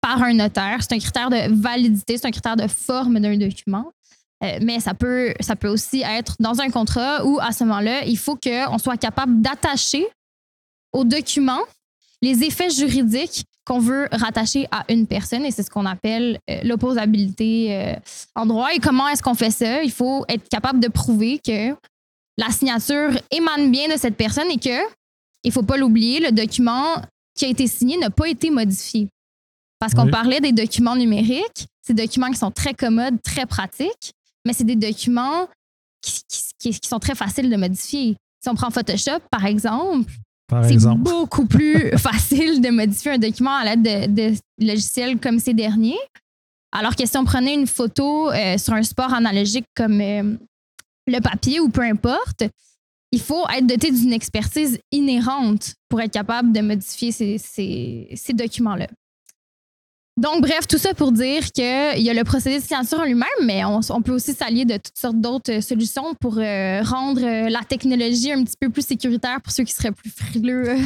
par 0.00 0.22
un 0.22 0.32
notaire. 0.32 0.78
C'est 0.80 0.94
un 0.94 0.98
critère 0.98 1.30
de 1.30 1.54
validité, 1.60 2.16
c'est 2.16 2.26
un 2.26 2.30
critère 2.30 2.56
de 2.56 2.66
forme 2.66 3.20
d'un 3.20 3.36
document. 3.36 3.92
Euh, 4.44 4.58
mais 4.62 4.78
ça 4.80 4.94
peut, 4.94 5.34
ça 5.40 5.56
peut 5.56 5.68
aussi 5.68 6.02
être 6.02 6.36
dans 6.38 6.60
un 6.60 6.70
contrat 6.70 7.24
où, 7.24 7.40
à 7.40 7.52
ce 7.52 7.64
moment-là, 7.64 8.04
il 8.04 8.16
faut 8.16 8.36
qu'on 8.36 8.78
soit 8.78 8.96
capable 8.96 9.40
d'attacher 9.40 10.06
au 10.92 11.04
document 11.04 11.60
les 12.22 12.44
effets 12.44 12.70
juridiques 12.70 13.44
qu'on 13.64 13.78
veut 13.78 14.08
rattacher 14.12 14.66
à 14.70 14.84
une 14.88 15.06
personne 15.06 15.44
et 15.44 15.50
c'est 15.50 15.62
ce 15.62 15.70
qu'on 15.70 15.84
appelle 15.84 16.38
euh, 16.50 16.60
l'opposabilité 16.64 17.76
euh, 17.76 17.94
en 18.34 18.46
droit. 18.46 18.72
Et 18.74 18.78
comment 18.78 19.08
est-ce 19.08 19.22
qu'on 19.22 19.34
fait 19.34 19.50
ça? 19.50 19.82
Il 19.82 19.92
faut 19.92 20.24
être 20.28 20.48
capable 20.48 20.80
de 20.80 20.88
prouver 20.88 21.38
que 21.38 21.74
la 22.38 22.50
signature 22.50 23.10
émane 23.30 23.70
bien 23.70 23.88
de 23.88 23.98
cette 23.98 24.16
personne 24.16 24.50
et 24.50 24.58
que, 24.58 24.80
il 25.44 25.52
faut 25.52 25.62
pas 25.62 25.76
l'oublier, 25.76 26.20
le 26.20 26.32
document 26.32 26.94
qui 27.36 27.44
a 27.44 27.48
été 27.48 27.66
signé 27.66 27.98
n'a 27.98 28.10
pas 28.10 28.28
été 28.28 28.50
modifié. 28.50 29.08
Parce 29.78 29.94
qu'on 29.94 30.08
parlait 30.08 30.40
des 30.40 30.52
documents 30.52 30.96
numériques, 30.96 31.66
ces 31.86 31.94
documents 31.94 32.30
qui 32.30 32.38
sont 32.38 32.50
très 32.50 32.74
commodes, 32.74 33.22
très 33.22 33.46
pratiques, 33.46 34.12
mais 34.46 34.52
c'est 34.52 34.64
des 34.64 34.76
documents 34.76 35.46
qui, 36.02 36.20
qui- 36.28 36.42
qui- 36.58 36.80
qui 36.80 36.88
sont 36.88 36.98
très 36.98 37.14
faciles 37.14 37.50
de 37.50 37.56
modifier. 37.56 38.16
Si 38.42 38.48
on 38.48 38.54
prend 38.54 38.70
Photoshop, 38.70 39.20
par 39.30 39.44
exemple, 39.46 40.10
Par 40.48 40.64
c'est 40.64 40.72
exemple. 40.74 41.02
beaucoup 41.02 41.46
plus 41.46 41.90
facile 41.98 42.60
de 42.60 42.68
modifier 42.70 43.12
un 43.12 43.18
document 43.18 43.54
à 43.54 43.64
l'aide 43.64 43.82
de, 43.82 44.06
de 44.30 44.36
logiciels 44.64 45.18
comme 45.18 45.38
ces 45.40 45.54
derniers. 45.54 45.98
Alors 46.72 46.94
que 46.94 47.06
si 47.06 47.16
on 47.16 47.24
prenait 47.24 47.54
une 47.54 47.66
photo 47.66 48.30
euh, 48.30 48.58
sur 48.58 48.74
un 48.74 48.82
support 48.82 49.12
analogique 49.14 49.64
comme 49.74 50.00
euh, 50.00 50.36
le 51.06 51.20
papier 51.20 51.60
ou 51.60 51.68
peu 51.70 51.80
importe, 51.82 52.44
il 53.10 53.20
faut 53.20 53.44
être 53.48 53.66
doté 53.66 53.90
d'une 53.90 54.12
expertise 54.12 54.78
inhérente 54.92 55.72
pour 55.88 56.00
être 56.02 56.12
capable 56.12 56.52
de 56.52 56.60
modifier 56.60 57.10
ces, 57.10 57.38
ces- 57.38 58.08
ces 58.14 58.34
documents-là. 58.34 58.86
Donc, 60.18 60.40
bref, 60.40 60.66
tout 60.68 60.78
ça 60.78 60.94
pour 60.94 61.12
dire 61.12 61.44
qu'il 61.52 62.02
y 62.02 62.10
a 62.10 62.12
le 62.14 62.24
procédé 62.24 62.58
de 62.58 62.62
signature 62.62 62.98
en 62.98 63.04
lui-même, 63.04 63.28
mais 63.46 63.62
on, 63.64 64.02
peut 64.02 64.10
aussi 64.10 64.34
s'allier 64.34 64.64
de 64.64 64.74
toutes 64.74 64.98
sortes 64.98 65.20
d'autres 65.20 65.52
euh, 65.52 65.60
solutions 65.60 66.12
pour 66.20 66.38
euh, 66.38 66.82
rendre 66.82 67.20
euh, 67.22 67.48
la 67.48 67.60
technologie 67.60 68.32
un 68.32 68.42
petit 68.42 68.56
peu 68.60 68.68
plus 68.68 68.84
sécuritaire 68.84 69.40
pour 69.40 69.52
ceux 69.52 69.62
qui 69.62 69.72
seraient 69.72 69.92
plus 69.92 70.10
frileux. 70.10 70.70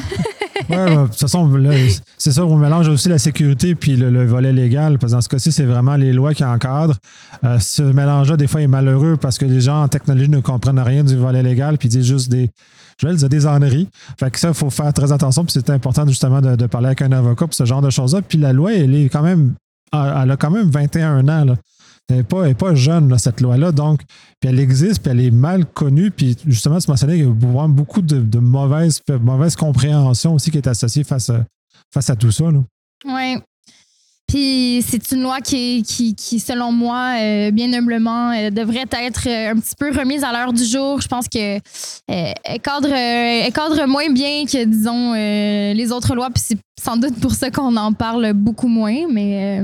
Ouais, 0.68 0.94
de 0.94 1.06
toute 1.06 1.18
façon, 1.18 1.50
c'est 2.18 2.30
ça, 2.30 2.44
on 2.44 2.56
mélange 2.56 2.86
aussi 2.86 3.08
la 3.08 3.18
sécurité 3.18 3.74
puis 3.74 3.96
le, 3.96 4.10
le 4.10 4.24
volet 4.24 4.52
légal. 4.52 4.98
Parce 4.98 5.10
que 5.10 5.16
dans 5.16 5.20
ce 5.20 5.28
cas-ci, 5.28 5.50
c'est 5.50 5.64
vraiment 5.64 5.96
les 5.96 6.12
lois 6.12 6.34
qui 6.34 6.44
encadrent. 6.44 6.98
Ce 7.58 7.82
mélange-là, 7.82 8.36
des 8.36 8.46
fois, 8.46 8.60
est 8.60 8.68
malheureux 8.68 9.16
parce 9.16 9.38
que 9.38 9.44
les 9.44 9.60
gens 9.60 9.82
en 9.82 9.88
technologie 9.88 10.28
ne 10.28 10.38
comprennent 10.38 10.78
rien 10.78 11.02
du 11.02 11.16
volet 11.16 11.42
légal 11.42 11.78
puis 11.78 11.88
disent 11.88 12.06
juste 12.06 12.30
des, 12.30 12.50
je 12.98 13.08
dire, 13.08 13.28
des 13.28 13.46
enneries. 13.46 13.88
Fait 14.18 14.30
que 14.30 14.38
ça, 14.38 14.48
il 14.48 14.54
faut 14.54 14.70
faire 14.70 14.92
très 14.92 15.10
attention. 15.10 15.44
Puis 15.44 15.52
c'est 15.54 15.70
important 15.70 16.06
justement 16.06 16.40
de, 16.40 16.54
de 16.54 16.66
parler 16.66 16.88
avec 16.88 17.02
un 17.02 17.12
avocat 17.12 17.46
pour 17.46 17.54
ce 17.54 17.64
genre 17.64 17.82
de 17.82 17.90
choses-là. 17.90 18.22
Puis 18.22 18.38
la 18.38 18.52
loi, 18.52 18.72
elle 18.72 18.94
est 18.94 19.08
quand 19.08 19.21
même, 19.22 19.54
elle 19.92 20.30
a 20.30 20.36
quand 20.36 20.50
même 20.50 20.70
21 20.70 21.28
ans. 21.28 21.44
Là. 21.44 21.56
Elle 22.08 22.26
n'est 22.46 22.54
pas, 22.54 22.74
jeune, 22.74 23.16
cette 23.18 23.40
loi-là. 23.40 23.72
Donc, 23.72 24.02
puis 24.40 24.50
elle 24.50 24.60
existe, 24.60 25.02
puis 25.02 25.12
elle 25.12 25.20
est 25.20 25.30
mal 25.30 25.64
connue. 25.66 26.10
Puis 26.10 26.36
justement, 26.46 26.78
tu 26.78 26.90
mentionnais 26.90 27.14
qu'il 27.14 27.24
y 27.24 27.58
a 27.58 27.68
beaucoup 27.68 28.02
de, 28.02 28.20
de 28.20 28.38
mauvaises, 28.38 29.00
mauvaise 29.20 29.56
compréhension 29.56 30.34
aussi 30.34 30.50
qui 30.50 30.58
est 30.58 30.66
associée 30.66 31.04
face 31.04 31.30
à, 31.30 31.44
face 31.92 32.10
à 32.10 32.16
tout 32.16 32.30
ça. 32.30 32.44
Oui. 33.04 33.38
C'est 34.32 35.12
une 35.12 35.22
loi 35.22 35.40
qui, 35.40 35.84
selon 36.40 36.72
moi, 36.72 37.16
euh, 37.18 37.50
bien 37.50 37.70
humblement, 37.74 38.30
euh, 38.30 38.48
devrait 38.48 38.86
être 38.90 39.28
euh, 39.28 39.52
un 39.52 39.56
petit 39.56 39.74
peu 39.78 39.90
remise 39.90 40.24
à 40.24 40.32
l'heure 40.32 40.54
du 40.54 40.64
jour. 40.64 41.02
Je 41.02 41.08
pense 41.08 41.28
que 41.28 41.58
elle, 42.08 42.60
cadre, 42.62 42.88
cadre 43.50 43.86
moins 43.86 44.10
bien 44.10 44.46
que, 44.46 44.64
disons, 44.64 45.12
les 45.12 45.92
autres 45.92 46.14
lois. 46.14 46.30
Puis 46.30 46.42
c'est 46.46 46.58
sans 46.80 46.96
doute 46.96 47.20
pour 47.20 47.32
ça 47.32 47.50
qu'on 47.50 47.76
en 47.76 47.92
parle 47.92 48.32
beaucoup 48.32 48.68
moins. 48.68 49.06
Mais 49.10 49.60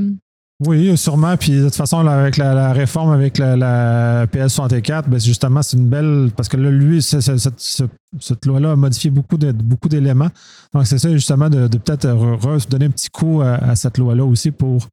Oui, 0.66 0.96
sûrement. 0.98 1.36
Puis 1.36 1.52
de 1.52 1.64
toute 1.66 1.76
façon, 1.76 2.04
avec 2.06 2.36
la, 2.36 2.72
réforme 2.72 3.12
avec 3.12 3.38
la, 3.38 3.56
la 3.56 4.26
PS64, 4.26 5.04
ben, 5.08 5.20
justement, 5.20 5.62
c'est 5.62 5.76
une 5.76 5.86
belle. 5.88 6.30
Parce 6.36 6.48
que 6.48 6.56
là, 6.56 6.70
lui, 6.70 7.00
cette, 7.00 7.20
ce- 7.58 7.84
cette 8.18 8.44
loi-là 8.44 8.72
a 8.72 8.76
modifié 8.76 9.10
beaucoup 9.10 9.36
de- 9.36 9.52
beaucoup 9.52 9.88
d'éléments. 9.88 10.30
Donc, 10.74 10.86
c'est 10.88 10.98
ça, 10.98 11.12
justement, 11.12 11.48
de, 11.48 11.68
peut-être 11.68 12.08
re- 12.08 12.40
re- 12.40 12.68
donner 12.68 12.86
un 12.86 12.90
petit 12.90 13.08
coup 13.08 13.40
à, 13.40 13.76
cette 13.76 13.98
loi-là 13.98 14.24
aussi 14.24 14.50
pour 14.50 14.88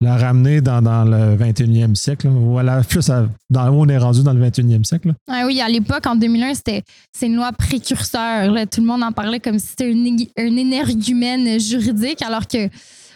la 0.00 0.16
ramener 0.16 0.60
dans, 0.60 0.80
le 1.04 1.34
21e 1.36 1.96
siècle. 1.96 2.28
là. 2.28 2.32
Voilà, 2.36 2.82
plus 2.82 3.10
à- 3.10 3.26
dans 3.50 3.72
on 3.72 3.88
est 3.88 3.98
rendu 3.98 4.22
dans 4.22 4.32
le 4.32 4.40
21e 4.48 4.84
siècle. 4.84 5.14
ah 5.28 5.42
oui, 5.46 5.60
à 5.60 5.68
l'époque, 5.68 6.06
en 6.06 6.14
2001, 6.14 6.54
c'était 6.54 6.84
une 7.22 7.34
loi 7.34 7.50
précurseur. 7.50 8.54
Tout 8.70 8.80
le 8.82 8.86
monde 8.86 9.02
en 9.02 9.10
parlait 9.10 9.40
comme 9.40 9.58
si 9.58 9.66
c'était 9.66 9.90
une 9.90 10.58
énergumène 10.58 11.58
juridique, 11.58 12.22
alors 12.22 12.46
que 12.46 12.68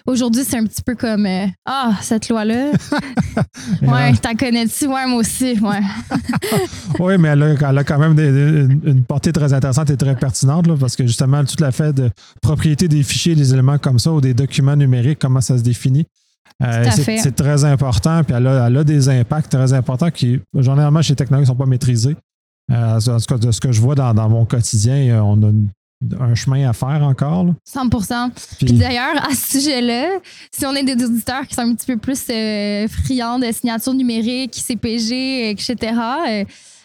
aujourd'hui, 0.07 0.43
c'est 0.47 0.57
un 0.59 0.65
petit 0.65 0.83
peu 0.83 0.95
comme 0.95 1.27
euh, 1.27 1.47
Ah, 1.67 1.93
cette 2.01 2.29
loi-là. 2.29 2.73
Ouais, 3.83 4.13
t'en 4.15 4.35
connais-tu? 4.35 4.87
Ouais, 4.87 5.07
moi 5.07 5.19
aussi. 5.21 5.59
Ouais. 5.61 5.81
Oui, 6.99 7.17
mais 7.19 7.29
elle 7.29 7.43
a, 7.43 7.71
elle 7.71 7.79
a 7.79 7.85
quand 7.85 7.99
même 7.99 8.15
des- 8.15 8.33
des- 8.33 8.75
une, 8.91 9.05
portée 9.05 9.33
très 9.33 9.53
intéressante 9.53 9.91
et 9.91 9.97
très 9.97 10.15
pertinente 10.17 10.67
là, 10.67 10.75
parce 10.79 10.95
que 10.97 11.07
justement, 11.07 11.45
tout 11.45 11.57
la 11.61 11.73
fait 11.73 11.93
de 11.93 12.11
propriété 12.41 12.89
des 12.89 13.03
fichiers, 13.03 13.35
des 13.35 13.53
éléments 13.53 13.79
comme 13.79 13.99
ça 13.99 14.13
ou 14.13 14.21
des 14.21 14.35
documents 14.35 14.77
numériques, 14.77 15.19
comment 15.21 15.41
ça 15.41 15.57
se 15.59 15.63
définit. 15.63 16.07
euh, 16.63 16.85
c'est 16.95 17.35
très 17.35 17.65
important, 17.65 18.23
puis 18.25 18.35
elle 18.37 18.47
a, 18.47 18.67
elle 18.67 18.77
a 18.77 18.85
des 18.85 19.09
impacts 19.09 19.51
très 19.51 19.73
importants 19.73 20.11
qui, 20.11 20.41
généralement, 20.55 21.03
chez 21.03 21.13
les 21.13 21.17
technologues, 21.17 21.43
ne 21.45 21.47
sont 21.49 21.57
pas 21.57 21.67
maîtrisés. 21.67 22.17
Euh, 22.71 23.01
en 23.09 23.19
tout 23.19 23.27
cas, 23.27 23.39
de 23.39 23.51
ce 23.51 23.61
que 23.61 23.73
je 23.73 23.81
vois 23.81 23.95
dans, 23.95 24.13
dans 24.15 24.29
mon 24.29 24.45
quotidien, 24.45 25.23
on 25.25 25.43
a 25.43 25.47
une- 25.49 25.69
un 26.21 26.35
chemin 26.35 26.69
à 26.69 26.73
faire 26.73 27.03
encore. 27.03 27.45
là. 27.45 27.53
100 27.65 27.89
Puis 27.89 28.67
Puis- 28.67 28.73
d'ailleurs, 28.75 29.25
à 29.25 29.35
ce 29.35 29.59
sujet-là, 29.61 30.09
si 30.51 30.67
on 30.67 30.75
est 30.75 30.83
des 30.83 31.05
auditeurs 31.05 31.47
qui 31.47 31.55
sont 31.55 31.63
un 31.63 31.75
petit 31.75 31.87
peu 31.87 31.97
plus 31.97 32.21
euh, 32.31 32.87
friands 32.89 33.39
de 33.39 33.51
signatures 33.53 33.95
numériques, 33.95 34.55
CPG, 34.55 35.51
etc., 35.51 35.77
euh, 36.29 36.45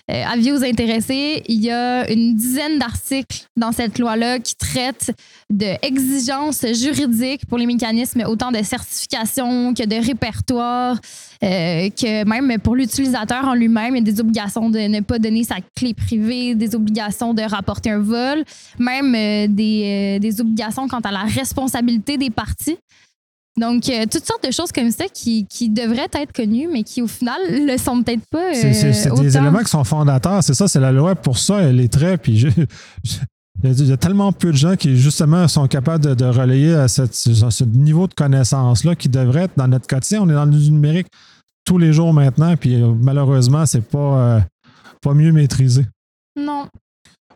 euh, 0.09 0.23
avis 0.25 0.51
aux 0.51 0.63
intéressés, 0.63 1.43
il 1.47 1.61
y 1.61 1.69
a 1.69 2.09
une 2.09 2.35
dizaine 2.35 2.79
d'articles 2.79 3.47
dans 3.57 3.71
cette 3.71 3.99
loi-là 3.99 4.39
qui 4.39 4.55
traitent 4.55 5.11
d'exigences 5.49 6.65
juridiques 6.73 7.45
pour 7.45 7.57
les 7.57 7.65
mécanismes, 7.65 8.23
autant 8.27 8.51
de 8.51 8.61
certification 8.63 9.73
que 9.73 9.85
de 9.85 9.95
répertoire, 9.95 10.97
euh, 11.43 11.89
que 11.89 12.23
même 12.25 12.59
pour 12.59 12.75
l'utilisateur 12.75 13.45
en 13.45 13.53
lui-même, 13.53 13.95
il 13.95 14.05
y 14.05 14.09
a 14.09 14.11
des 14.11 14.19
obligations 14.19 14.69
de 14.69 14.79
ne 14.79 15.01
pas 15.01 15.19
donner 15.19 15.43
sa 15.43 15.55
clé 15.75 15.93
privée, 15.93 16.55
des 16.55 16.75
obligations 16.75 17.33
de 17.33 17.41
rapporter 17.41 17.91
un 17.91 17.99
vol, 17.99 18.43
même 18.79 19.13
euh, 19.15 19.47
euh, 19.47 20.19
des 20.19 20.41
obligations 20.41 20.87
quant 20.87 20.99
à 20.99 21.11
la 21.11 21.23
responsabilité 21.23 22.17
des 22.17 22.29
parties. 22.29 22.77
Donc, 23.59 23.89
euh, 23.89 24.03
toutes 24.09 24.25
sortes 24.25 24.45
de 24.45 24.51
choses 24.51 24.71
comme 24.71 24.91
ça 24.91 25.05
qui, 25.11 25.45
qui 25.47 25.69
devraient 25.69 26.07
être 26.13 26.31
connues, 26.31 26.67
mais 26.71 26.83
qui, 26.83 27.01
au 27.01 27.07
final, 27.07 27.37
le 27.49 27.77
sont 27.77 28.03
peut-être 28.03 28.21
pas. 28.29 28.53
C'est 28.53 28.85
euh, 29.11 29.15
des 29.21 29.35
éléments 29.35 29.59
qui 29.59 29.69
sont 29.71 29.83
fondateurs. 29.83 30.43
C'est 30.43 30.53
ça, 30.53 30.67
c'est 30.67 30.79
la 30.79 30.91
loi 30.91 31.15
pour 31.15 31.37
ça. 31.39 31.61
Elle 31.61 31.79
est 31.79 31.91
très. 31.91 32.17
Puis 32.17 32.37
je- 32.37 32.49
je- 33.03 33.17
il 33.63 33.87
y, 33.87 33.91
a, 33.91 33.97
tellement 33.97 34.31
peu 34.31 34.51
de 34.51 34.57
gens 34.57 34.75
qui, 34.75 34.95
justement, 34.95 35.47
sont 35.47 35.67
capables 35.67 36.03
de, 36.05 36.13
de 36.13 36.25
relayer 36.25 36.75
à 36.75 36.87
cette- 36.87 37.15
ce, 37.15 37.33
ce 37.33 37.63
niveau 37.63 38.05
de 38.07 38.13
connaissance-là 38.13 38.95
qui 38.95 39.09
devrait 39.09 39.45
être 39.45 39.57
dans 39.57 39.67
notre 39.67 39.87
quotidien. 39.87 40.21
On 40.21 40.29
est 40.29 40.33
dans 40.35 40.45
le 40.45 40.51
numérique 40.51 41.07
tous 41.65 41.79
les 41.79 41.91
jours 41.91 42.13
maintenant, 42.13 42.55
puis 42.55 42.75
euh, 42.79 42.93
malheureusement, 43.01 43.65
c'est 43.65 43.81
pas, 43.81 43.97
euh, 44.37 44.39
pas 45.01 45.15
mieux 45.15 45.31
maîtrisé. 45.31 45.85
Non. 46.35 46.67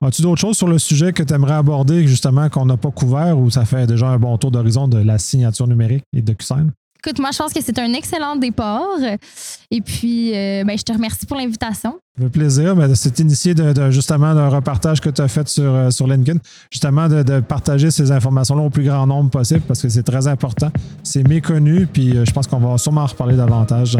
As-tu 0.01 0.21
d'autres 0.23 0.41
choses 0.41 0.57
sur 0.57 0.67
le 0.67 0.79
sujet 0.79 1.13
que 1.13 1.23
tu 1.23 1.33
aimerais 1.33 1.53
aborder, 1.53 2.07
justement, 2.07 2.49
qu'on 2.49 2.65
n'a 2.65 2.77
pas 2.77 2.91
couvert 2.91 3.37
ou 3.37 3.49
ça 3.51 3.65
fait 3.65 3.85
déjà 3.85 4.07
un 4.07 4.17
bon 4.17 4.37
tour 4.37 4.49
d'horizon 4.51 4.87
de 4.87 4.97
la 4.97 5.17
signature 5.19 5.67
numérique 5.67 6.03
et 6.15 6.21
DocuSign? 6.21 6.71
Écoute, 7.03 7.19
moi, 7.19 7.29
je 7.33 7.37
pense 7.39 7.51
que 7.51 7.59
c'est 7.63 7.79
un 7.79 7.93
excellent 7.93 8.35
départ. 8.35 8.83
Et 9.71 9.81
puis, 9.81 10.35
euh, 10.37 10.63
ben, 10.63 10.77
je 10.77 10.83
te 10.83 10.93
remercie 10.93 11.25
pour 11.25 11.35
l'invitation. 11.35 11.95
Ça 12.15 12.23
fait 12.25 12.29
plaisir. 12.29 12.75
C'est 12.93 13.19
initié 13.19 13.55
de, 13.55 13.73
de- 13.73 13.89
justement 13.89 14.35
d'un 14.35 14.49
repartage 14.49 15.01
que 15.01 15.09
tu 15.09 15.19
as 15.19 15.27
fait 15.27 15.47
sur, 15.49 15.63
euh, 15.63 15.89
sur 15.89 16.05
LinkedIn, 16.05 16.37
justement 16.71 17.07
de, 17.07 17.23
de 17.23 17.39
partager 17.39 17.89
ces 17.89 18.11
informations-là 18.11 18.61
au 18.61 18.69
plus 18.69 18.83
grand 18.83 19.07
nombre 19.07 19.31
possible 19.31 19.61
parce 19.61 19.81
que 19.81 19.89
c'est 19.89 20.03
très 20.03 20.27
important. 20.27 20.71
C'est 21.01 21.27
méconnu, 21.27 21.87
puis 21.87 22.15
euh, 22.15 22.23
je 22.23 22.31
pense 22.31 22.45
qu'on 22.45 22.59
va 22.59 22.77
sûrement 22.77 23.01
en 23.01 23.05
reparler 23.07 23.35
davantage 23.35 23.97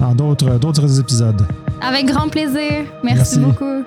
dans 0.00 0.14
d'autres 0.14 0.58
d'autres 0.58 1.00
épisodes. 1.00 1.42
Avec 1.82 2.06
grand 2.06 2.30
plaisir. 2.30 2.84
Merci. 3.04 3.38
Merci. 3.38 3.38
beaucoup. 3.40 3.84